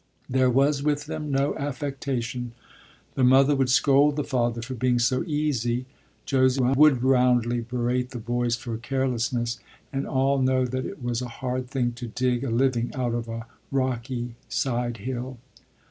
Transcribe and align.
There 0.27 0.49
was 0.49 0.81
with 0.81 1.05
them 1.05 1.29
no 1.29 1.53
affectation. 1.57 2.53
The 3.13 3.23
mother 3.23 3.55
would 3.55 3.69
scold 3.69 4.15
the 4.15 4.23
father 4.23 4.63
for 4.63 4.73
being 4.73 4.97
so 4.97 5.23
"easy"; 5.25 5.85
Josie 6.25 6.59
would 6.75 7.03
roundly 7.03 7.59
berate 7.61 8.09
the 8.09 8.17
boys 8.17 8.55
for 8.55 8.75
carelessness; 8.77 9.59
and 9.93 10.07
all 10.07 10.39
know 10.41 10.65
that 10.65 10.85
it 10.87 11.03
was 11.03 11.21
a 11.21 11.27
hard 11.29 11.69
thing 11.69 11.91
to 11.91 12.07
dig 12.07 12.43
a 12.43 12.49
living 12.49 12.91
out 12.95 13.13
of 13.13 13.27
a 13.29 13.45
rocky 13.69 14.33
side 14.49 14.97
hill. 15.05 15.37